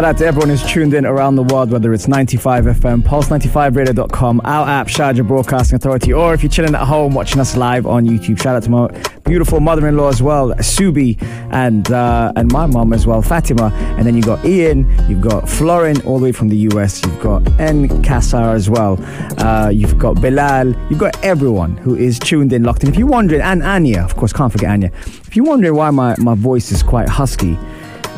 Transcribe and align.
Shout 0.00 0.14
out 0.14 0.16
to 0.16 0.24
everyone 0.24 0.48
who's 0.48 0.64
tuned 0.64 0.94
in 0.94 1.04
around 1.04 1.34
the 1.34 1.42
world, 1.42 1.70
whether 1.70 1.92
it's 1.92 2.08
95 2.08 2.64
FM, 2.64 3.02
pulse95radio.com, 3.02 4.40
our 4.44 4.66
app, 4.66 4.86
Sharjah 4.86 5.28
Broadcasting 5.28 5.76
Authority, 5.76 6.10
or 6.10 6.32
if 6.32 6.42
you're 6.42 6.48
chilling 6.48 6.74
at 6.74 6.86
home 6.86 7.12
watching 7.12 7.38
us 7.38 7.54
live 7.54 7.86
on 7.86 8.06
YouTube. 8.06 8.40
Shout 8.40 8.56
out 8.56 8.62
to 8.62 8.70
my 8.70 8.88
beautiful 9.26 9.60
mother-in-law 9.60 10.08
as 10.08 10.22
well, 10.22 10.54
Subi, 10.54 11.22
and 11.52 11.92
uh, 11.92 12.32
and 12.34 12.50
my 12.50 12.64
mom 12.64 12.94
as 12.94 13.06
well, 13.06 13.20
Fatima. 13.20 13.70
And 13.98 14.06
then 14.06 14.14
you've 14.16 14.24
got 14.24 14.42
Ian, 14.42 14.88
you've 15.06 15.20
got 15.20 15.46
Florin 15.46 16.00
all 16.06 16.18
the 16.18 16.24
way 16.24 16.32
from 16.32 16.48
the 16.48 16.56
US, 16.70 17.04
you've 17.04 17.20
got 17.20 17.46
N 17.60 17.86
Kassar 18.02 18.54
as 18.54 18.70
well, 18.70 18.96
uh, 19.36 19.68
you've 19.68 19.98
got 19.98 20.18
Bilal, 20.22 20.68
you've 20.88 20.98
got 20.98 21.22
everyone 21.22 21.76
who 21.76 21.94
is 21.94 22.18
tuned 22.18 22.54
in, 22.54 22.62
locked 22.62 22.84
in. 22.84 22.88
If 22.88 22.96
you're 22.96 23.06
wondering, 23.06 23.42
and 23.42 23.62
Anya, 23.62 24.00
of 24.02 24.16
course, 24.16 24.32
can't 24.32 24.50
forget 24.50 24.70
Anya. 24.70 24.92
If 25.04 25.36
you're 25.36 25.44
wondering 25.44 25.74
why 25.74 25.90
my, 25.90 26.16
my 26.16 26.34
voice 26.34 26.72
is 26.72 26.82
quite 26.82 27.10
husky, 27.10 27.58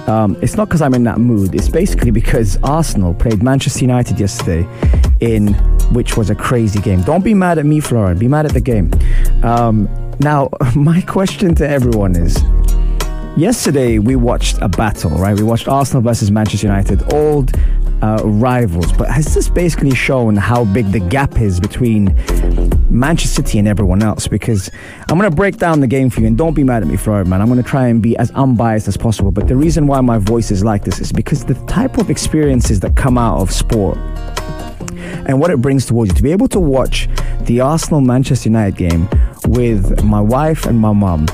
um, 0.06 0.36
it's 0.42 0.56
not 0.56 0.68
because 0.68 0.82
I'm 0.82 0.94
in 0.94 1.04
that 1.04 1.18
mood. 1.18 1.54
It's 1.54 1.68
basically 1.68 2.10
because 2.10 2.58
Arsenal 2.62 3.14
played 3.14 3.42
Manchester 3.42 3.80
United 3.80 4.18
yesterday, 4.18 4.66
in 5.20 5.54
which 5.92 6.16
was 6.16 6.30
a 6.30 6.34
crazy 6.34 6.80
game. 6.80 7.02
Don't 7.02 7.22
be 7.24 7.34
mad 7.34 7.58
at 7.58 7.66
me, 7.66 7.80
Florin. 7.80 8.18
Be 8.18 8.28
mad 8.28 8.46
at 8.46 8.52
the 8.52 8.60
game. 8.60 8.90
Um, 9.42 9.88
now, 10.18 10.50
my 10.74 11.00
question 11.02 11.54
to 11.56 11.68
everyone 11.68 12.16
is: 12.16 12.42
Yesterday 13.36 13.98
we 13.98 14.16
watched 14.16 14.58
a 14.60 14.68
battle, 14.68 15.10
right? 15.10 15.36
We 15.36 15.44
watched 15.44 15.68
Arsenal 15.68 16.02
versus 16.02 16.30
Manchester 16.30 16.66
United, 16.66 17.12
old 17.12 17.52
uh, 18.02 18.20
rivals. 18.24 18.92
But 18.92 19.08
has 19.08 19.34
this 19.34 19.48
basically 19.48 19.94
shown 19.94 20.36
how 20.36 20.64
big 20.64 20.92
the 20.92 21.00
gap 21.00 21.40
is 21.40 21.60
between 21.60 22.14
Manchester 22.90 23.42
City 23.42 23.58
and 23.58 23.68
everyone 23.68 24.02
else? 24.02 24.28
Because 24.28 24.70
I'm 25.08 25.18
going 25.18 25.30
to 25.30 25.34
break 25.34 25.56
down 25.56 25.80
the 25.80 25.86
game 25.86 26.10
for 26.10 26.20
you, 26.20 26.26
and 26.26 26.36
don't 26.36 26.54
be 26.54 26.64
mad 26.64 26.82
at 26.82 26.88
me 26.88 26.96
for 26.96 27.20
it, 27.20 27.26
man. 27.26 27.40
I'm 27.40 27.48
going 27.48 27.62
to 27.62 27.68
try 27.68 27.86
and 27.86 28.02
be 28.02 28.16
as 28.18 28.30
unbiased 28.32 28.88
as 28.88 28.96
possible. 28.96 29.30
But 29.30 29.48
the 29.48 29.56
reason 29.56 29.86
why 29.86 30.00
my 30.00 30.18
voice 30.18 30.50
is 30.50 30.64
like 30.64 30.84
this 30.84 31.00
is 31.00 31.12
because 31.12 31.44
the 31.44 31.54
type 31.66 31.98
of 31.98 32.10
experiences 32.10 32.80
that 32.80 32.96
come 32.96 33.16
out 33.16 33.40
of 33.40 33.50
sport 33.50 33.96
and 35.26 35.40
what 35.40 35.50
it 35.50 35.60
brings 35.60 35.86
towards 35.86 36.10
you 36.10 36.16
to 36.16 36.22
be 36.22 36.32
able 36.32 36.48
to 36.48 36.60
watch 36.60 37.08
the 37.42 37.60
Arsenal 37.60 38.00
Manchester 38.00 38.48
United 38.48 38.76
game 38.76 39.08
with 39.46 40.02
my 40.02 40.20
wife 40.20 40.66
and 40.66 40.78
my 40.78 40.92
mum 40.92 41.26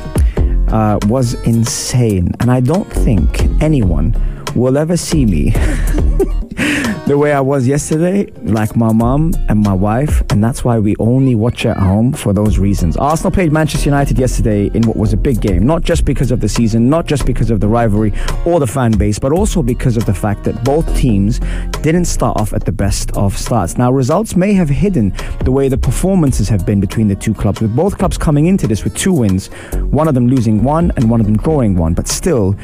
uh, 0.69 0.99
was 1.07 1.35
insane. 1.47 2.33
And 2.41 2.51
I 2.51 2.61
don't 2.61 2.91
think 2.91 3.41
anyone 3.63 4.13
will 4.59 4.77
ever 4.77 4.97
see 4.97 5.25
me 5.25 5.53
the 7.09 7.17
way 7.17 7.33
I 7.33 7.41
was 7.41 7.67
yesterday, 7.67 8.31
like 8.43 8.77
my 8.77 8.93
mum 8.93 9.33
and 9.49 9.61
my 9.61 9.73
wife, 9.73 10.23
and 10.31 10.45
that's 10.45 10.63
why 10.63 10.79
we 10.79 10.95
only 10.99 11.35
watch 11.35 11.65
at 11.65 11.79
home 11.79 12.13
for 12.13 12.35
those 12.35 12.59
reasons. 12.59 12.99
Arsenal 12.99 13.31
played 13.31 13.51
Manchester 13.51 13.89
United 13.89 14.19
yesterday 14.19 14.71
in 14.75 14.83
what 14.83 14.95
was 14.95 15.15
a 15.15 15.17
big 15.17 15.41
game, 15.41 15.67
not 15.67 15.83
just 15.83 16.05
because 16.05 16.31
of 16.31 16.41
the 16.41 16.49
season, 16.51 16.91
not 16.91 17.07
just 17.07 17.25
because 17.25 17.51
of 17.51 17.61
the 17.61 17.67
rivalry 17.67 18.13
or 18.45 18.61
the 18.61 18.67
fan 18.67 18.93
base, 18.93 19.19
but 19.19 19.33
also 19.33 19.63
because 19.63 19.97
of 19.97 20.05
the 20.05 20.13
fact 20.13 20.45
that 20.45 20.63
both 20.65 20.87
teams 20.99 21.39
didn't 21.81 22.05
start 22.05 22.37
off 22.39 22.53
at 22.53 22.67
the 22.67 22.73
best 22.73 23.11
of 23.17 23.35
starts. 23.35 23.79
Now, 23.79 23.91
results 23.91 24.37
may 24.37 24.53
have 24.53 24.69
hidden 24.69 25.15
the 25.45 25.51
way 25.51 25.71
the 25.71 25.79
performances 25.79 26.47
have 26.51 26.67
been 26.67 26.79
between 26.79 27.09
the 27.09 27.17
two 27.17 27.33
clubs, 27.33 27.63
with 27.63 27.75
both 27.75 27.97
clubs 27.97 28.19
coming 28.19 28.47
into 28.47 28.67
this 28.67 28.85
with 28.85 28.95
two 28.95 29.15
wins, 29.15 29.47
one 29.91 30.09
of 30.09 30.15
them 30.15 30.29
losing 30.29 30.63
one 30.63 30.93
and 30.97 31.09
one 31.09 31.21
of 31.21 31.27
them 31.27 31.39
drawing 31.39 31.75
one, 31.75 31.95
but 31.95 32.07
still, 32.07 32.55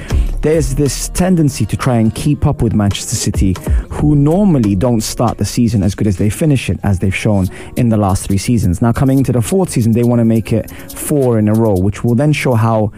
there's 0.42 0.74
this 0.74 1.08
tendency 1.08 1.64
to 1.64 1.78
try 1.78 1.96
and 1.96 2.14
keep 2.14 2.44
up 2.44 2.60
with 2.60 2.74
Manchester 2.74 3.16
City, 3.16 3.56
who 3.88 4.14
normally 4.34 4.74
don't 4.74 5.00
start 5.00 5.38
the 5.38 5.44
season 5.44 5.80
as 5.84 5.94
good 5.94 6.08
as 6.08 6.16
they 6.16 6.28
finish 6.28 6.68
it, 6.68 6.76
as 6.82 6.98
they've 6.98 7.14
shown 7.26 7.46
in 7.76 7.88
the 7.88 7.96
last 7.96 8.26
three 8.26 8.36
seasons. 8.48 8.82
Now, 8.82 8.92
coming 8.92 9.18
into 9.18 9.30
the 9.30 9.40
fourth 9.40 9.70
season, 9.70 9.92
they 9.92 10.02
want 10.02 10.18
to 10.18 10.24
make 10.24 10.52
it 10.52 10.68
four 10.90 11.38
in 11.38 11.46
a 11.48 11.54
row, 11.54 11.76
which 11.86 12.02
will 12.02 12.16
then 12.16 12.32
show 12.32 12.54
how 12.54 12.90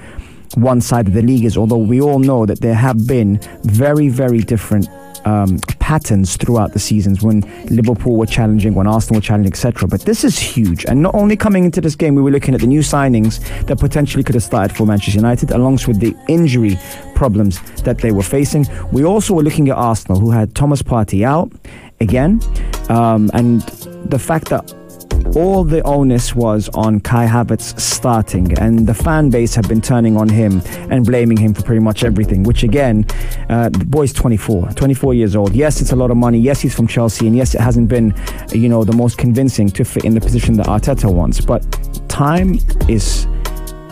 one 0.55 0.81
side 0.81 1.07
of 1.09 1.13
the 1.13 1.21
league 1.21 1.45
is. 1.45 1.55
Although 1.59 1.85
we 1.93 2.01
all 2.01 2.21
know 2.21 2.47
that 2.47 2.61
there 2.63 2.75
have 2.75 3.07
been 3.07 3.39
very, 3.65 4.09
very 4.09 4.39
different 4.39 4.89
um, 5.27 5.59
patterns 5.81 6.37
throughout 6.37 6.73
the 6.73 6.79
seasons 6.79 7.21
when 7.23 7.41
Liverpool 7.67 8.17
were 8.17 8.27
challenging, 8.27 8.75
when 8.75 8.87
Arsenal 8.87 9.19
were 9.19 9.25
challenging, 9.25 9.53
etc. 9.53 9.89
But 9.89 10.03
this 10.03 10.25
is 10.25 10.39
huge. 10.39 10.87
And 10.87 11.03
not 11.03 11.15
only 11.15 11.37
coming 11.37 11.65
into 11.65 11.81
this 11.81 11.97
game, 11.97 12.15
we 12.15 12.23
were 12.23 12.31
looking 12.31 12.55
at 12.55 12.61
the 12.61 12.67
new 12.67 12.81
signings 12.81 13.41
that 13.67 13.79
potentially 13.79 14.23
could 14.23 14.37
have 14.37 14.45
started 14.45 14.75
for 14.75 14.87
Manchester 14.87 15.19
United, 15.19 15.51
alongside 15.51 16.01
the 16.01 16.15
injury 16.29 16.79
problems 17.15 17.61
that 17.83 17.99
they 17.99 18.13
were 18.13 18.23
facing. 18.23 18.67
We 18.93 19.05
also 19.05 19.35
were 19.35 19.43
looking 19.43 19.69
at 19.69 19.77
Arsenal, 19.77 20.21
who 20.21 20.31
had 20.31 20.55
Thomas 20.55 20.83
Partey 20.83 21.25
out 21.25 21.51
again, 22.01 22.41
um, 22.89 23.31
and 23.35 23.63
the 24.11 24.19
fact 24.19 24.49
that 24.49 24.73
all 25.37 25.65
the 25.65 25.83
onus 25.83 26.35
was 26.35 26.69
on 26.71 27.01
Kai 27.01 27.27
Havertz 27.27 27.79
starting, 27.79 28.59
and 28.59 28.87
the 28.87 28.95
fan 28.95 29.29
base 29.29 29.55
have 29.55 29.69
been 29.69 29.83
turning 29.83 30.17
on 30.17 30.29
him 30.29 30.63
and 30.91 31.05
blaming 31.05 31.37
him 31.37 31.53
for 31.53 31.63
pretty 31.63 31.81
much 31.81 32.05
everything. 32.05 32.43
Which 32.43 32.63
again, 32.63 33.05
uh, 33.51 33.69
the 33.69 33.85
boy's 33.85 34.13
24, 34.13 34.71
24 34.71 35.15
years 35.15 35.37
old. 35.37 35.55
Yes, 35.55 35.81
it's 35.81 35.93
a 35.93 35.97
lot 35.97 36.11
of 36.11 36.17
money. 36.17 36.39
Yes, 36.39 36.61
he's 36.61 36.75
from 36.75 36.87
Chelsea, 36.87 37.27
and 37.27 37.37
yes, 37.37 37.55
it 37.55 37.61
hasn't 37.61 37.89
been, 37.89 38.15
you 38.53 38.69
know, 38.69 38.85
the 38.85 38.97
most 38.97 39.19
convincing 39.19 39.69
to 39.71 39.85
fit 39.85 40.05
in 40.05 40.15
the 40.15 40.21
position 40.21 40.57
that 40.57 40.67
Arteta 40.67 41.13
wants. 41.13 41.41
But 41.41 41.63
time 42.09 42.59
is 42.89 43.27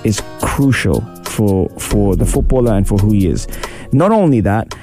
is 0.05 0.23
crucial 0.41 1.01
for 1.25 1.69
for 1.79 2.17
the 2.17 2.27
footballer 2.27 2.73
and 2.73 2.87
for 2.87 2.97
who 2.99 3.13
he 3.13 3.27
is. 3.27 3.47
Not 3.93 4.13
only 4.13 4.41
that 4.41 4.75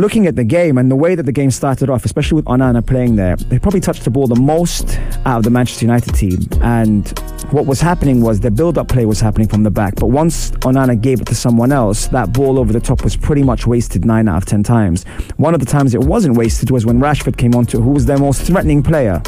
looking 0.00 0.26
at 0.26 0.36
the 0.36 0.44
game 0.44 0.78
and 0.78 0.90
the 0.90 0.96
way 0.96 1.14
that 1.14 1.24
the 1.24 1.32
game 1.32 1.50
started 1.50 1.90
off, 1.90 2.04
especially 2.04 2.36
with 2.36 2.44
Onana 2.46 2.84
playing 2.84 3.16
there, 3.16 3.36
they 3.36 3.58
probably 3.58 3.80
touched 3.80 4.04
the 4.04 4.10
ball 4.10 4.26
the 4.26 4.40
most 4.40 4.98
out 5.24 5.38
of 5.38 5.42
the 5.44 5.50
Manchester 5.50 5.84
United 5.84 6.14
team. 6.14 6.38
And 6.62 7.08
what 7.50 7.66
was 7.66 7.80
happening 7.80 8.20
was 8.20 8.40
the 8.40 8.50
build-up 8.50 8.88
play 8.88 9.06
was 9.06 9.20
happening 9.20 9.48
from 9.48 9.62
the 9.62 9.70
back. 9.70 9.94
But 9.96 10.06
once 10.06 10.50
Onana 10.62 11.00
gave 11.00 11.20
it 11.20 11.26
to 11.28 11.34
someone 11.34 11.72
else, 11.72 12.08
that 12.08 12.32
ball 12.32 12.58
over 12.58 12.72
the 12.72 12.80
top 12.80 13.04
was 13.04 13.16
pretty 13.16 13.42
much 13.42 13.66
wasted 13.66 14.04
nine 14.04 14.28
out 14.28 14.38
of 14.38 14.46
ten 14.46 14.62
times. 14.62 15.04
One 15.36 15.54
of 15.54 15.60
the 15.60 15.66
times 15.66 15.94
it 15.94 16.00
wasn't 16.00 16.36
wasted 16.36 16.70
was 16.70 16.86
when 16.86 16.98
Rashford 16.98 17.36
came 17.36 17.54
onto, 17.54 17.80
who 17.80 17.90
was 17.90 18.06
their 18.06 18.18
most 18.18 18.42
threatening 18.42 18.82
player 18.82 19.22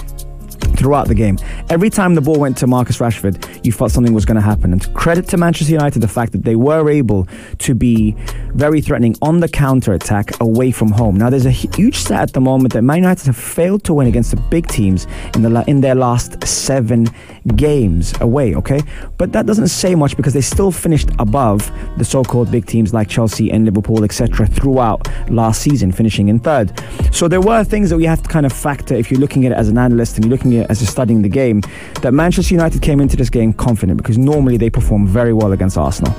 throughout 0.78 1.08
the 1.08 1.14
game. 1.14 1.36
Every 1.68 1.90
time 1.90 2.14
the 2.14 2.20
ball 2.20 2.38
went 2.38 2.56
to 2.58 2.66
Marcus 2.66 2.98
Rashford, 2.98 3.64
you 3.64 3.72
felt 3.72 3.90
something 3.90 4.14
was 4.14 4.24
going 4.24 4.36
to 4.36 4.40
happen. 4.40 4.72
And 4.72 4.94
credit 4.94 5.28
to 5.28 5.36
Manchester 5.36 5.72
United, 5.72 6.00
the 6.00 6.08
fact 6.08 6.32
that 6.32 6.44
they 6.44 6.56
were 6.56 6.88
able 6.88 7.26
to 7.58 7.74
be 7.74 8.16
very 8.54 8.80
threatening 8.80 9.16
on 9.20 9.40
the 9.40 9.48
counter 9.48 9.92
attack 9.92 10.40
away 10.40 10.70
from 10.70 10.90
home. 10.92 11.16
Now, 11.16 11.30
there's 11.30 11.46
a 11.46 11.50
huge 11.50 11.96
stat 11.96 12.22
at 12.22 12.32
the 12.32 12.40
moment 12.40 12.72
that 12.74 12.82
Man 12.82 12.98
United 12.98 13.26
have 13.26 13.36
failed 13.36 13.84
to 13.84 13.94
win 13.94 14.06
against 14.06 14.30
the 14.30 14.36
big 14.36 14.66
teams 14.68 15.06
in 15.34 15.42
the 15.42 15.64
in 15.66 15.80
their 15.80 15.94
last 15.94 16.46
seven 16.46 17.08
games 17.56 18.14
away. 18.20 18.54
Okay, 18.54 18.80
but 19.16 19.32
that 19.32 19.46
doesn't 19.46 19.68
say 19.68 19.94
much 19.94 20.16
because 20.16 20.32
they 20.32 20.40
still 20.40 20.70
finished 20.70 21.10
above 21.18 21.70
the 21.96 22.04
so-called 22.04 22.50
big 22.50 22.66
teams 22.66 22.94
like 22.94 23.08
Chelsea 23.08 23.50
and 23.50 23.64
Liverpool, 23.64 24.04
etc. 24.04 24.46
Throughout 24.46 25.08
last 25.30 25.60
season, 25.60 25.90
finishing 25.90 26.28
in 26.28 26.38
third. 26.38 26.72
So 27.12 27.26
there 27.28 27.40
were 27.40 27.64
things 27.64 27.90
that 27.90 27.96
we 27.96 28.04
have 28.04 28.22
to 28.22 28.28
kind 28.28 28.46
of 28.46 28.52
factor 28.52 28.94
if 28.94 29.10
you're 29.10 29.20
looking 29.20 29.44
at 29.46 29.52
it 29.52 29.56
as 29.56 29.68
an 29.68 29.78
analyst 29.78 30.16
and 30.16 30.24
you're 30.24 30.30
looking 30.30 30.56
at 30.58 30.67
as 30.68 30.80
you're 30.80 30.88
studying 30.88 31.22
the 31.22 31.28
game. 31.28 31.62
That 32.02 32.12
Manchester 32.12 32.54
United 32.54 32.82
came 32.82 33.00
into 33.00 33.16
this 33.16 33.30
game 33.30 33.52
confident 33.52 33.98
because 33.98 34.18
normally 34.18 34.56
they 34.56 34.70
perform 34.70 35.06
very 35.06 35.32
well 35.32 35.52
against 35.52 35.76
Arsenal. 35.76 36.14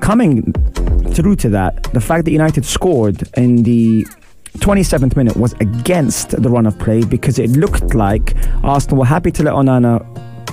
Coming 0.00 0.52
through 1.12 1.36
to 1.36 1.48
that, 1.50 1.82
the 1.92 2.00
fact 2.00 2.24
that 2.26 2.30
United 2.30 2.64
scored 2.64 3.22
in 3.36 3.62
the 3.62 4.04
27th 4.58 5.16
minute 5.16 5.36
was 5.36 5.52
against 5.54 6.30
the 6.30 6.48
run 6.48 6.66
of 6.66 6.78
play 6.78 7.04
because 7.04 7.38
it 7.38 7.50
looked 7.50 7.94
like 7.94 8.34
Arsenal 8.62 8.98
were 8.98 9.04
happy 9.06 9.30
to 9.30 9.42
let 9.42 9.54
Onana 9.54 10.04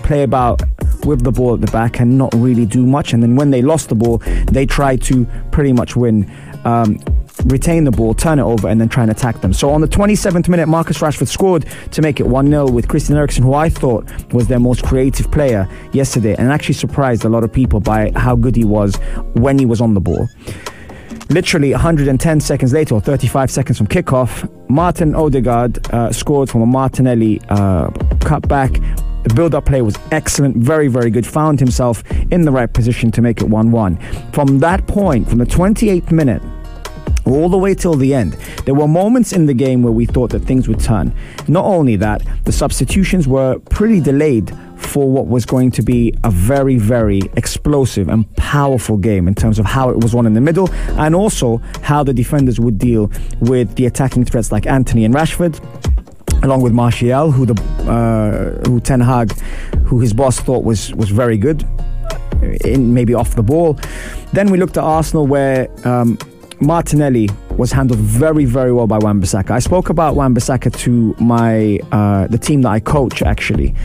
play 0.03 0.23
about 0.23 0.61
with 1.05 1.23
the 1.23 1.31
ball 1.31 1.53
at 1.53 1.61
the 1.61 1.71
back 1.71 1.99
and 1.99 2.17
not 2.17 2.33
really 2.35 2.65
do 2.65 2.85
much. 2.85 3.13
And 3.13 3.23
then 3.23 3.35
when 3.35 3.51
they 3.51 3.61
lost 3.61 3.89
the 3.89 3.95
ball, 3.95 4.17
they 4.51 4.65
tried 4.65 5.01
to 5.03 5.25
pretty 5.51 5.73
much 5.73 5.95
win. 5.95 6.29
Um, 6.65 6.99
retain 7.45 7.83
the 7.83 7.91
ball, 7.91 8.13
turn 8.13 8.39
it 8.39 8.43
over, 8.43 8.67
and 8.67 8.79
then 8.79 8.89
try 8.89 9.03
and 9.03 9.11
attack 9.11 9.41
them. 9.41 9.53
So 9.53 9.69
on 9.71 9.81
the 9.81 9.87
27th 9.87 10.47
minute, 10.47 10.67
Marcus 10.67 10.99
Rashford 10.99 11.27
scored 11.27 11.65
to 11.91 12.01
make 12.01 12.19
it 12.19 12.27
1 12.27 12.47
0 12.47 12.69
with 12.69 12.87
Christian 12.87 13.15
Eriksen, 13.15 13.43
who 13.43 13.53
I 13.53 13.69
thought 13.69 14.05
was 14.33 14.47
their 14.47 14.59
most 14.59 14.83
creative 14.83 15.31
player 15.31 15.67
yesterday, 15.91 16.35
and 16.35 16.51
actually 16.51 16.75
surprised 16.75 17.25
a 17.25 17.29
lot 17.29 17.43
of 17.43 17.51
people 17.51 17.79
by 17.79 18.11
how 18.15 18.35
good 18.35 18.55
he 18.55 18.65
was 18.65 18.95
when 19.33 19.57
he 19.57 19.65
was 19.65 19.81
on 19.81 19.93
the 19.93 20.01
ball. 20.01 20.29
Literally 21.29 21.71
110 21.71 22.39
seconds 22.39 22.73
later, 22.73 22.95
or 22.95 23.01
35 23.01 23.49
seconds 23.49 23.77
from 23.77 23.87
kickoff, 23.87 24.49
Martin 24.69 25.15
Odegaard 25.15 25.93
uh, 25.93 26.11
scored 26.11 26.49
from 26.49 26.61
a 26.61 26.65
Martinelli 26.65 27.39
uh, 27.49 27.87
cutback 28.19 28.73
The 29.23 29.33
build 29.33 29.55
up 29.55 29.65
play 29.65 29.81
was 29.81 29.97
excellent, 30.11 30.57
very, 30.57 30.89
very 30.89 31.09
good. 31.09 31.25
Found 31.25 31.59
himself 31.59 32.03
in 32.31 32.41
the 32.41 32.51
right 32.51 32.71
position 32.71 33.09
to 33.11 33.21
make 33.21 33.41
it 33.41 33.49
1 33.49 33.71
1. 33.71 33.97
From 34.33 34.59
that 34.59 34.85
point, 34.87 35.29
from 35.29 35.39
the 35.39 35.45
28th 35.45 36.11
minute, 36.11 36.41
all 37.25 37.49
the 37.49 37.57
way 37.57 37.73
till 37.73 37.95
the 37.95 38.13
end. 38.13 38.33
There 38.65 38.73
were 38.73 38.87
moments 38.87 39.31
in 39.33 39.45
the 39.45 39.53
game 39.53 39.83
where 39.83 39.93
we 39.93 40.05
thought 40.05 40.31
that 40.31 40.41
things 40.41 40.67
would 40.67 40.79
turn. 40.79 41.13
Not 41.47 41.65
only 41.65 41.95
that, 41.97 42.21
the 42.43 42.51
substitutions 42.51 43.27
were 43.27 43.59
pretty 43.69 44.01
delayed 44.01 44.51
for 44.77 45.09
what 45.09 45.27
was 45.27 45.45
going 45.45 45.71
to 45.71 45.81
be 45.81 46.13
a 46.23 46.31
very, 46.31 46.77
very 46.77 47.21
explosive 47.37 48.09
and 48.09 48.33
powerful 48.35 48.97
game 48.97 49.27
in 49.27 49.35
terms 49.35 49.57
of 49.57 49.65
how 49.65 49.89
it 49.89 49.97
was 49.97 50.13
won 50.13 50.25
in 50.25 50.33
the 50.33 50.41
middle 50.41 50.69
and 50.99 51.15
also 51.15 51.57
how 51.81 52.03
the 52.03 52.13
defenders 52.13 52.59
would 52.59 52.77
deal 52.77 53.09
with 53.39 53.73
the 53.75 53.85
attacking 53.85 54.25
threats 54.25 54.51
like 54.51 54.67
Antony 54.67 55.05
and 55.05 55.13
Rashford 55.13 55.59
along 56.43 56.61
with 56.61 56.73
Martial, 56.73 57.31
who 57.31 57.45
the 57.45 57.55
uh, 57.89 58.67
who 58.67 58.79
Ten 58.81 58.99
Hag, 58.99 59.31
who 59.85 59.99
his 60.01 60.13
boss 60.13 60.39
thought 60.39 60.63
was 60.63 60.93
was 60.93 61.09
very 61.09 61.37
good, 61.37 61.65
in 62.65 62.93
maybe 62.93 63.13
off 63.13 63.35
the 63.35 63.43
ball. 63.43 63.79
Then 64.33 64.51
we 64.51 64.57
looked 64.57 64.77
at 64.77 64.83
Arsenal, 64.83 65.25
where 65.25 65.69
um, 65.87 66.17
Martinelli 66.63 67.42
was 67.57 67.71
handled 67.71 67.99
very, 67.99 68.45
very 68.45 68.73
well 68.73 68.87
by 68.87 68.97
Wan-Bissaka. 68.97 69.51
I 69.51 69.59
spoke 69.59 69.89
about 69.89 70.15
Wan-Bissaka 70.15 70.75
to 70.79 71.15
my 71.19 71.79
uh, 71.91 72.27
the 72.27 72.37
team 72.37 72.61
that 72.63 72.69
I 72.69 72.79
coach 72.79 73.21
actually, 73.21 73.75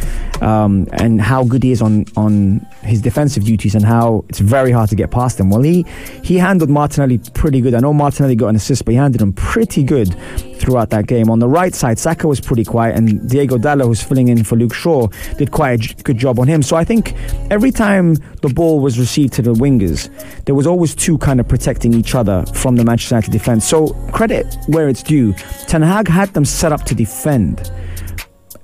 um, 0.40 0.86
and 0.92 1.20
how 1.20 1.44
good 1.44 1.62
he 1.62 1.72
is 1.72 1.82
on 1.82 2.06
on 2.16 2.66
his 2.82 3.02
defensive 3.02 3.44
duties 3.44 3.74
and 3.74 3.84
how 3.84 4.24
it's 4.28 4.38
very 4.38 4.70
hard 4.70 4.88
to 4.90 4.96
get 4.96 5.10
past 5.10 5.38
him. 5.38 5.50
Well, 5.50 5.62
he 5.62 5.84
he 6.22 6.36
handled 6.38 6.70
Martinelli 6.70 7.18
pretty 7.34 7.60
good. 7.60 7.74
I 7.74 7.80
know 7.80 7.92
Martinelli 7.92 8.36
got 8.36 8.48
an 8.48 8.56
assist, 8.56 8.84
but 8.84 8.92
he 8.92 8.96
handled 8.96 9.20
him 9.20 9.32
pretty 9.32 9.82
good 9.82 10.14
throughout 10.58 10.90
that 10.90 11.06
game. 11.06 11.30
On 11.30 11.38
the 11.38 11.48
right 11.48 11.74
side, 11.74 11.98
Saka 11.98 12.26
was 12.26 12.40
pretty 12.40 12.64
quiet, 12.64 12.96
and 12.96 13.28
Diego 13.28 13.58
Dalot, 13.58 13.86
who's 13.86 14.02
filling 14.02 14.28
in 14.28 14.44
for 14.44 14.56
Luke 14.56 14.74
Shaw, 14.74 15.08
did 15.36 15.50
quite 15.50 16.00
a 16.00 16.02
good 16.02 16.18
job 16.18 16.38
on 16.38 16.48
him. 16.48 16.62
So 16.62 16.76
I 16.76 16.84
think 16.84 17.14
every 17.50 17.70
time 17.70 18.14
the 18.42 18.48
ball 18.48 18.80
was 18.80 18.98
received 18.98 19.34
to 19.34 19.42
the 19.42 19.52
wingers, 19.52 20.10
there 20.44 20.54
was 20.54 20.66
always 20.66 20.94
two 20.94 21.18
kind 21.18 21.40
of 21.40 21.48
protecting 21.48 21.94
each 21.94 22.14
other 22.14 22.44
from 22.54 22.76
the 22.76 22.84
Manchester 22.84 23.14
United 23.14 23.30
So 23.60 23.88
credit 24.12 24.56
where 24.66 24.88
it's 24.88 25.02
due. 25.02 25.32
Ten 25.66 25.82
Hag 25.82 26.08
had 26.08 26.32
them 26.34 26.44
set 26.44 26.72
up 26.72 26.84
to 26.84 26.94
defend 26.94 27.70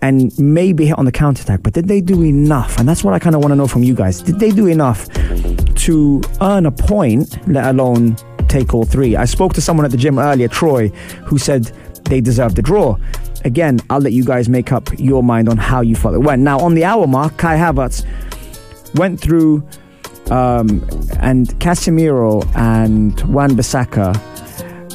and 0.04 0.38
maybe 0.38 0.86
hit 0.86 0.98
on 0.98 1.06
the 1.06 1.12
counter 1.12 1.42
attack, 1.42 1.62
but 1.62 1.72
did 1.72 1.88
they 1.88 2.02
do 2.02 2.22
enough? 2.22 2.78
And 2.78 2.86
that's 2.86 3.02
what 3.02 3.14
I 3.14 3.18
kind 3.18 3.34
of 3.34 3.40
want 3.40 3.52
to 3.52 3.56
know 3.56 3.66
from 3.66 3.82
you 3.82 3.94
guys. 3.94 4.20
Did 4.20 4.38
they 4.38 4.50
do 4.50 4.66
enough 4.66 5.08
to 5.86 6.20
earn 6.42 6.66
a 6.66 6.70
point, 6.70 7.38
let 7.48 7.64
alone 7.64 8.16
take 8.48 8.74
all 8.74 8.84
three? 8.84 9.16
I 9.16 9.24
spoke 9.24 9.54
to 9.54 9.62
someone 9.62 9.86
at 9.86 9.90
the 9.90 9.96
gym 9.96 10.18
earlier, 10.18 10.48
Troy, 10.48 10.88
who 11.24 11.38
said 11.38 11.64
they 12.04 12.20
deserved 12.20 12.56
the 12.56 12.62
draw. 12.62 12.98
Again, 13.46 13.80
I'll 13.88 14.00
let 14.00 14.12
you 14.12 14.24
guys 14.24 14.46
make 14.46 14.72
up 14.72 14.90
your 14.98 15.22
mind 15.22 15.48
on 15.48 15.56
how 15.56 15.80
you 15.80 15.96
felt 15.96 16.14
it 16.14 16.18
went. 16.18 16.42
Now, 16.42 16.58
on 16.60 16.74
the 16.74 16.84
hour 16.84 17.06
mark, 17.06 17.38
Kai 17.38 17.56
Havertz 17.56 18.04
went 18.94 19.18
through 19.18 19.66
um, 20.30 20.86
and 21.20 21.48
Casemiro 21.60 22.44
and 22.56 23.20
Wan 23.32 23.52
Bissaka 23.52 24.14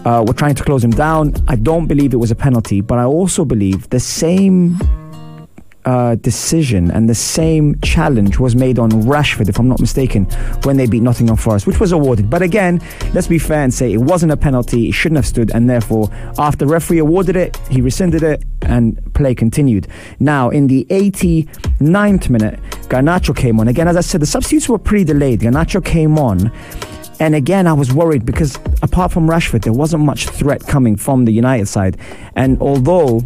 uh, 0.05 0.23
were 0.25 0.33
trying 0.33 0.55
to 0.55 0.63
close 0.63 0.83
him 0.83 0.91
down. 0.91 1.35
I 1.47 1.55
don't 1.55 1.87
believe 1.87 2.13
it 2.13 2.17
was 2.17 2.31
a 2.31 2.35
penalty, 2.35 2.81
but 2.81 2.99
I 2.99 3.03
also 3.03 3.45
believe 3.45 3.89
the 3.89 3.99
same 3.99 4.77
uh, 5.85 6.15
decision 6.15 6.91
and 6.91 7.09
the 7.09 7.15
same 7.15 7.79
challenge 7.81 8.37
was 8.37 8.55
made 8.55 8.77
on 8.77 8.91
Rashford, 8.91 9.49
if 9.49 9.57
I'm 9.59 9.67
not 9.67 9.79
mistaken, 9.79 10.25
when 10.63 10.77
they 10.77 10.85
beat 10.85 11.01
Nottingham 11.01 11.37
Forest, 11.37 11.67
which 11.67 11.79
was 11.79 11.91
awarded. 11.91 12.29
But 12.29 12.41
again, 12.41 12.81
let's 13.13 13.27
be 13.27 13.39
fair 13.39 13.63
and 13.63 13.73
say 13.73 13.93
it 13.93 14.01
wasn't 14.01 14.31
a 14.31 14.37
penalty, 14.37 14.89
it 14.89 14.91
shouldn't 14.91 15.17
have 15.17 15.25
stood, 15.25 15.51
and 15.51 15.69
therefore, 15.69 16.09
after 16.37 16.65
referee 16.65 16.99
awarded 16.99 17.35
it, 17.35 17.57
he 17.69 17.81
rescinded 17.81 18.23
it, 18.23 18.43
and 18.61 19.01
play 19.13 19.33
continued. 19.33 19.87
Now, 20.19 20.49
in 20.49 20.67
the 20.67 20.85
89th 20.89 22.29
minute, 22.29 22.59
Garnacho 22.89 23.35
came 23.35 23.59
on. 23.59 23.67
Again, 23.67 23.87
as 23.87 23.95
I 23.95 24.01
said, 24.01 24.21
the 24.21 24.25
substitutes 24.25 24.67
were 24.69 24.77
pretty 24.77 25.05
delayed. 25.05 25.39
Garnacho 25.39 25.83
came 25.83 26.19
on. 26.19 26.51
And 27.19 27.35
again, 27.35 27.67
I 27.67 27.73
was 27.73 27.93
worried 27.93 28.25
because 28.25 28.57
apart 28.81 29.11
from 29.11 29.27
Rashford, 29.27 29.63
there 29.63 29.73
wasn't 29.73 30.03
much 30.03 30.27
threat 30.29 30.65
coming 30.65 30.95
from 30.95 31.25
the 31.25 31.31
United 31.33 31.67
side. 31.67 31.97
And 32.35 32.61
although 32.61 33.23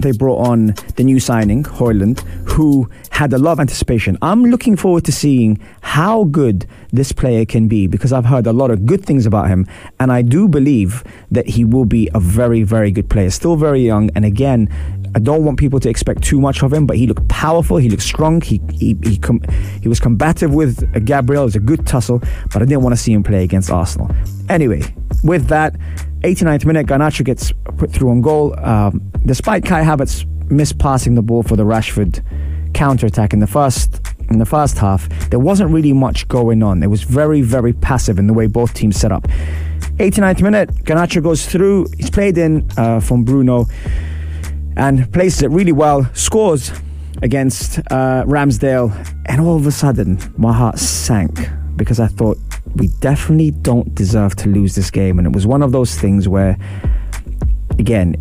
they 0.00 0.12
brought 0.12 0.46
on 0.46 0.74
the 0.96 1.04
new 1.04 1.18
signing, 1.20 1.62
Højlund, 1.62 2.20
who 2.48 2.88
had 3.10 3.32
a 3.32 3.38
lot 3.38 3.52
of 3.52 3.60
anticipation. 3.60 4.18
I'm 4.20 4.44
looking 4.44 4.76
forward 4.76 5.04
to 5.06 5.12
seeing 5.12 5.58
how 5.80 6.24
good 6.24 6.66
this 6.92 7.12
player 7.12 7.46
can 7.46 7.66
be 7.68 7.86
because 7.86 8.12
I've 8.12 8.26
heard 8.26 8.46
a 8.46 8.52
lot 8.52 8.70
of 8.70 8.84
good 8.84 9.04
things 9.04 9.24
about 9.24 9.48
him, 9.48 9.66
and 9.98 10.12
I 10.12 10.22
do 10.22 10.48
believe 10.48 11.02
that 11.30 11.46
he 11.48 11.64
will 11.64 11.86
be 11.86 12.10
a 12.12 12.20
very, 12.20 12.62
very 12.62 12.90
good 12.90 13.08
player. 13.08 13.30
Still 13.30 13.56
very 13.56 13.80
young, 13.80 14.10
and 14.14 14.24
again, 14.24 14.68
I 15.16 15.18
don't 15.18 15.46
want 15.46 15.58
people 15.58 15.80
to 15.80 15.88
expect 15.88 16.22
too 16.22 16.38
much 16.38 16.62
of 16.62 16.70
him, 16.70 16.84
but 16.84 16.98
he 16.98 17.06
looked 17.06 17.26
powerful. 17.28 17.78
He 17.78 17.88
looked 17.88 18.02
strong. 18.02 18.42
He 18.42 18.60
he 18.70 18.98
he, 19.02 19.16
com- 19.16 19.40
he 19.80 19.88
was 19.88 19.98
combative 19.98 20.52
with 20.52 21.06
Gabriel. 21.06 21.44
It 21.44 21.46
was 21.46 21.56
a 21.56 21.58
good 21.58 21.86
tussle, 21.86 22.18
but 22.52 22.56
I 22.60 22.66
didn't 22.66 22.82
want 22.82 22.94
to 22.94 22.98
see 22.98 23.14
him 23.14 23.22
play 23.22 23.42
against 23.42 23.70
Arsenal. 23.70 24.14
Anyway, 24.50 24.82
with 25.24 25.46
that, 25.46 25.74
89th 26.20 26.66
minute, 26.66 26.86
Garnacho 26.86 27.24
gets 27.24 27.50
put 27.78 27.90
through 27.90 28.10
on 28.10 28.20
goal. 28.20 28.60
Um, 28.60 29.10
despite 29.24 29.64
Kai 29.64 29.82
Havertz 29.82 30.26
mispassing 30.48 31.14
the 31.14 31.22
ball 31.22 31.42
for 31.42 31.56
the 31.56 31.64
Rashford 31.64 32.22
counter 32.74 33.06
attack 33.06 33.32
in 33.32 33.38
the 33.38 33.46
first 33.46 34.02
in 34.28 34.38
the 34.38 34.44
first 34.44 34.76
half, 34.76 35.08
there 35.30 35.38
wasn't 35.38 35.70
really 35.70 35.94
much 35.94 36.28
going 36.28 36.62
on. 36.62 36.82
It 36.82 36.88
was 36.88 37.04
very, 37.04 37.40
very 37.40 37.72
passive 37.72 38.18
in 38.18 38.26
the 38.26 38.34
way 38.34 38.48
both 38.48 38.74
teams 38.74 38.98
set 38.98 39.12
up. 39.12 39.26
89th 39.96 40.42
minute, 40.42 40.68
Garnacho 40.84 41.22
goes 41.22 41.46
through. 41.46 41.86
He's 41.96 42.10
played 42.10 42.36
in 42.36 42.68
uh, 42.76 43.00
from 43.00 43.24
Bruno 43.24 43.64
and 44.76 45.10
places 45.12 45.42
it 45.42 45.50
really 45.50 45.72
well, 45.72 46.08
scores 46.14 46.72
against 47.22 47.78
uh, 47.90 48.24
Ramsdale, 48.26 48.92
and 49.26 49.40
all 49.40 49.56
of 49.56 49.66
a 49.66 49.72
sudden 49.72 50.18
my 50.36 50.52
heart 50.52 50.78
sank 50.78 51.48
because 51.76 52.00
I 52.00 52.06
thought 52.06 52.38
we 52.74 52.88
definitely 53.00 53.50
don't 53.50 53.94
deserve 53.94 54.36
to 54.36 54.48
lose 54.48 54.74
this 54.74 54.90
game, 54.90 55.18
and 55.18 55.26
it 55.26 55.32
was 55.32 55.46
one 55.46 55.62
of 55.62 55.72
those 55.72 55.98
things 55.98 56.28
where, 56.28 56.56
again, 57.78 58.16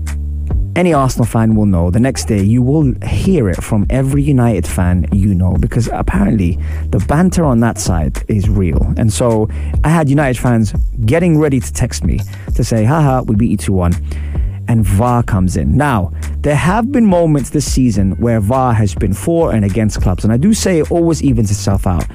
any 0.75 0.93
Arsenal 0.93 1.25
fan 1.25 1.55
will 1.55 1.65
know 1.65 1.89
the 1.89 2.01
next 2.01 2.25
day 2.25 2.43
you 2.43 2.61
will 2.61 2.93
hear 3.01 3.49
it 3.49 3.63
from 3.63 3.85
every 3.89 4.21
United 4.21 4.67
fan 4.67 5.07
you 5.13 5.33
know 5.33 5.53
because 5.53 5.87
apparently 5.93 6.59
the 6.89 6.99
banter 7.07 7.45
on 7.45 7.61
that 7.61 7.77
side 7.77 8.21
is 8.27 8.49
real. 8.49 8.93
And 8.97 9.11
so 9.11 9.47
I 9.85 9.89
had 9.89 10.09
United 10.09 10.37
fans 10.37 10.73
getting 11.05 11.39
ready 11.39 11.61
to 11.61 11.73
text 11.73 12.03
me 12.03 12.19
to 12.55 12.63
say, 12.63 12.83
haha, 12.83 13.21
we 13.21 13.35
beat 13.35 13.51
you 13.51 13.57
2 13.57 13.71
1 13.73 13.93
and 14.67 14.85
VAR 14.85 15.23
comes 15.23 15.57
in. 15.57 15.75
Now, 15.77 16.11
there 16.39 16.55
have 16.55 16.91
been 16.91 17.05
moments 17.05 17.51
this 17.51 17.71
season 17.71 18.11
where 18.13 18.39
VAR 18.39 18.73
has 18.73 18.95
been 18.95 19.13
for 19.13 19.53
and 19.53 19.65
against 19.65 20.01
clubs, 20.01 20.23
and 20.23 20.33
I 20.33 20.37
do 20.37 20.53
say 20.53 20.79
it 20.79 20.91
always 20.91 21.21
evens 21.21 21.51
itself 21.51 21.87
out. 21.87 22.05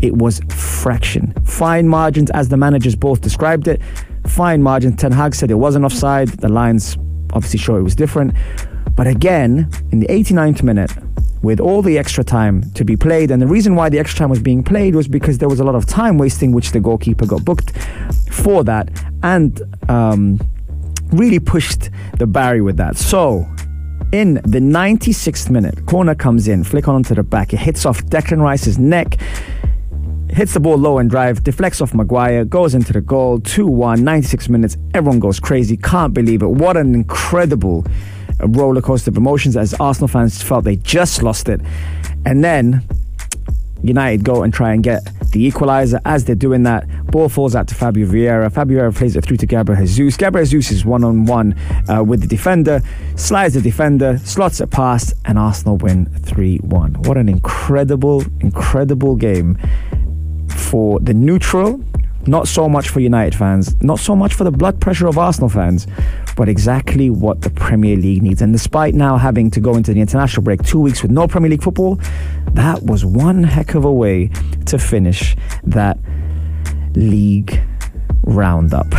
It 0.00 0.16
was 0.16 0.40
fraction. 0.48 1.34
Fine 1.44 1.88
margins, 1.88 2.30
as 2.30 2.48
the 2.48 2.56
managers 2.56 2.96
both 2.96 3.20
described 3.20 3.68
it. 3.68 3.82
Fine 4.26 4.62
margins. 4.62 4.96
Ten 4.96 5.12
Hag 5.12 5.34
said 5.34 5.50
it 5.50 5.54
wasn't 5.54 5.84
offside. 5.84 6.28
The 6.28 6.48
lines 6.48 6.96
obviously 7.32 7.58
show 7.58 7.76
it 7.76 7.82
was 7.82 7.94
different. 7.94 8.34
But 8.96 9.06
again, 9.06 9.70
in 9.92 10.00
the 10.00 10.06
89th 10.06 10.62
minute, 10.62 10.92
with 11.42 11.60
all 11.60 11.80
the 11.80 11.98
extra 11.98 12.22
time 12.22 12.62
to 12.72 12.84
be 12.84 12.96
played, 12.96 13.30
and 13.30 13.40
the 13.40 13.46
reason 13.46 13.74
why 13.74 13.88
the 13.88 13.98
extra 13.98 14.18
time 14.18 14.30
was 14.30 14.40
being 14.40 14.62
played 14.62 14.94
was 14.94 15.08
because 15.08 15.38
there 15.38 15.48
was 15.48 15.60
a 15.60 15.64
lot 15.64 15.74
of 15.74 15.86
time 15.86 16.18
wasting, 16.18 16.52
which 16.52 16.72
the 16.72 16.80
goalkeeper 16.80 17.26
got 17.26 17.44
booked 17.44 17.76
for 18.30 18.62
that. 18.64 18.90
And 19.22 19.60
um, 19.88 20.40
really 21.12 21.38
pushed 21.38 21.90
the 22.18 22.26
barrier 22.26 22.64
with 22.64 22.76
that. 22.76 22.96
So, 22.96 23.46
in 24.12 24.34
the 24.34 24.58
96th 24.60 25.50
minute, 25.50 25.86
corner 25.86 26.14
comes 26.14 26.48
in, 26.48 26.64
flick 26.64 26.88
onto 26.88 27.14
the 27.14 27.22
back. 27.22 27.52
It 27.52 27.58
hits 27.58 27.86
off 27.86 28.02
Declan 28.04 28.40
Rice's 28.40 28.78
neck, 28.78 29.20
hits 30.30 30.54
the 30.54 30.60
ball 30.60 30.76
low 30.76 30.98
and 30.98 31.08
drive, 31.08 31.44
deflects 31.44 31.80
off 31.80 31.94
Maguire, 31.94 32.44
goes 32.44 32.74
into 32.74 32.92
the 32.92 33.00
goal. 33.00 33.40
2 33.40 33.66
1, 33.66 34.02
96 34.02 34.48
minutes. 34.48 34.76
Everyone 34.94 35.20
goes 35.20 35.38
crazy. 35.38 35.76
Can't 35.76 36.14
believe 36.14 36.42
it. 36.42 36.48
What 36.48 36.76
an 36.76 36.94
incredible 36.94 37.84
roller 38.40 38.80
coaster 38.80 39.10
of 39.10 39.16
emotions 39.16 39.56
as 39.56 39.74
Arsenal 39.74 40.08
fans 40.08 40.42
felt 40.42 40.64
they 40.64 40.76
just 40.76 41.22
lost 41.22 41.48
it. 41.48 41.60
And 42.24 42.42
then 42.42 42.82
United 43.82 44.24
go 44.24 44.42
and 44.42 44.52
try 44.52 44.72
and 44.72 44.82
get 44.82 45.02
the 45.32 45.50
equaliser. 45.50 46.00
As 46.04 46.24
they're 46.24 46.34
doing 46.34 46.62
that, 46.64 46.86
ball 47.06 47.28
falls 47.28 47.54
out 47.54 47.68
to 47.68 47.74
Fabio 47.74 48.06
Vieira. 48.06 48.52
Fabio 48.52 48.80
Vieira 48.80 48.94
plays 48.94 49.16
it 49.16 49.24
through 49.24 49.38
to 49.38 49.46
Gabriel 49.46 49.84
Jesus. 49.84 50.16
Gabriel 50.16 50.46
Jesus 50.46 50.78
is 50.78 50.84
one 50.84 51.04
on 51.04 51.26
one 51.26 51.54
with 52.06 52.20
the 52.20 52.26
defender, 52.26 52.80
slides 53.16 53.54
the 53.54 53.60
defender, 53.60 54.18
slots 54.18 54.60
it 54.60 54.70
past, 54.70 55.14
and 55.24 55.38
Arsenal 55.38 55.76
win 55.76 56.06
3 56.06 56.58
1. 56.58 56.94
What 57.02 57.16
an 57.16 57.28
incredible, 57.28 58.24
incredible 58.40 59.16
game 59.16 59.58
for 60.48 61.00
the 61.00 61.14
neutral. 61.14 61.82
Not 62.30 62.46
so 62.46 62.68
much 62.68 62.90
for 62.90 63.00
United 63.00 63.36
fans, 63.36 63.74
not 63.82 63.98
so 63.98 64.14
much 64.14 64.34
for 64.34 64.44
the 64.44 64.52
blood 64.52 64.80
pressure 64.80 65.08
of 65.08 65.18
Arsenal 65.18 65.48
fans, 65.48 65.88
but 66.36 66.48
exactly 66.48 67.10
what 67.10 67.40
the 67.40 67.50
Premier 67.50 67.96
League 67.96 68.22
needs. 68.22 68.40
And 68.40 68.52
despite 68.52 68.94
now 68.94 69.16
having 69.16 69.50
to 69.50 69.58
go 69.58 69.74
into 69.74 69.92
the 69.92 70.00
international 70.00 70.44
break 70.44 70.62
two 70.62 70.78
weeks 70.78 71.02
with 71.02 71.10
no 71.10 71.26
Premier 71.26 71.50
League 71.50 71.64
football, 71.64 71.98
that 72.52 72.84
was 72.84 73.04
one 73.04 73.42
heck 73.42 73.74
of 73.74 73.84
a 73.84 73.92
way 73.92 74.30
to 74.66 74.78
finish 74.78 75.36
that 75.64 75.98
league 76.94 77.60
roundup. 78.22 78.86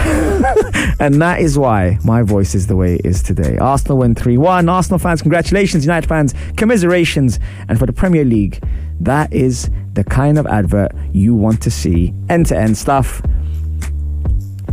and 0.99 1.21
that 1.21 1.37
is 1.39 1.57
why 1.57 1.99
my 2.03 2.23
voice 2.23 2.53
is 2.53 2.67
the 2.67 2.75
way 2.75 2.95
it 2.95 3.05
is 3.05 3.23
today. 3.23 3.57
Arsenal 3.59 3.99
win 3.99 4.13
3 4.13 4.37
1. 4.37 4.67
Arsenal 4.67 4.99
fans, 4.99 5.21
congratulations. 5.21 5.85
United 5.85 6.09
fans, 6.09 6.33
commiserations. 6.57 7.39
And 7.69 7.79
for 7.79 7.85
the 7.85 7.93
Premier 7.93 8.25
League, 8.25 8.61
that 8.99 9.31
is 9.31 9.69
the 9.93 10.03
kind 10.03 10.37
of 10.37 10.47
advert 10.47 10.91
you 11.11 11.35
want 11.35 11.61
to 11.63 11.71
see. 11.71 12.13
End 12.29 12.45
to 12.47 12.57
end 12.57 12.77
stuff. 12.77 13.21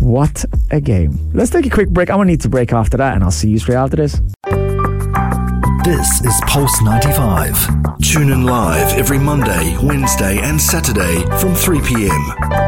What 0.00 0.44
a 0.70 0.80
game. 0.80 1.18
Let's 1.34 1.50
take 1.50 1.66
a 1.66 1.70
quick 1.70 1.90
break. 1.90 2.10
I'm 2.10 2.18
to 2.18 2.24
need 2.24 2.40
to 2.42 2.48
break 2.48 2.72
after 2.72 2.96
that, 2.96 3.14
and 3.14 3.24
I'll 3.24 3.30
see 3.30 3.50
you 3.50 3.58
straight 3.58 3.76
after 3.76 3.96
this. 3.96 4.20
This 5.84 6.24
is 6.24 6.40
Pulse 6.46 6.82
95. 6.82 7.98
Tune 8.02 8.30
in 8.30 8.44
live 8.44 8.92
every 8.98 9.18
Monday, 9.18 9.76
Wednesday, 9.82 10.38
and 10.40 10.60
Saturday 10.60 11.24
from 11.40 11.54
3 11.54 11.80
p.m. 11.80 12.67